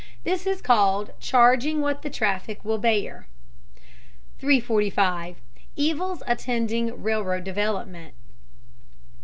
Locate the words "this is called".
0.23-1.11